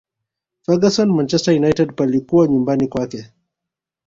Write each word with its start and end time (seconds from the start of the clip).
ferguson 0.61 1.11
manchester 1.11 1.53
united 1.55 1.95
palikuwa 1.95 2.47
nyumbani 2.47 2.87
kwake 2.87 3.29